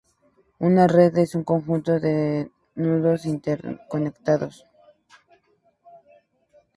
Una 0.57 0.87
red 0.87 1.15
es 1.19 1.35
un 1.35 1.43
conjunto 1.43 1.99
de 1.99 2.49
nodos 2.73 3.27
interconectados. 3.27 4.65